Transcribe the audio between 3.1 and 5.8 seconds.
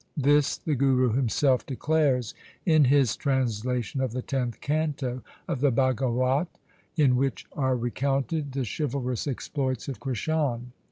transla tion of the tenth canto of the